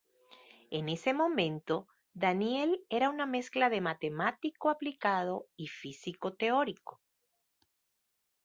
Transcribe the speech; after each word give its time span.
En 0.71 0.89
ese 0.89 1.13
momento 1.13 1.87
Daniell 2.15 2.83
era 2.89 3.11
una 3.11 3.27
mezcla 3.27 3.69
de 3.69 3.81
matemático 3.81 4.71
aplicado 4.71 5.45
y 5.55 5.67
físico 5.67 6.33
teórico. 6.33 6.99